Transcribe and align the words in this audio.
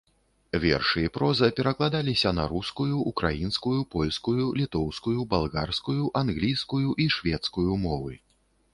Вершы 0.61 1.01
і 1.07 1.11
проза 1.17 1.49
перакладаліся 1.59 2.31
на 2.37 2.45
рускую, 2.55 3.03
украінскую, 3.13 3.75
польскую, 3.93 4.49
літоўскую, 4.63 5.17
балгарскую, 5.37 5.99
англійскую 6.27 6.89
і 7.07 7.13
шведскую 7.19 7.83
мовы. 7.89 8.13